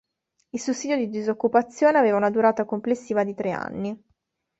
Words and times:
Il 0.55 0.59
sussidio 0.59 0.97
di 0.97 1.09
disoccupazione 1.09 1.99
aveva 1.99 2.17
una 2.17 2.31
durata 2.31 2.65
complessiva 2.65 3.23
di 3.23 3.35
tre 3.35 3.51
anni. 3.51 4.03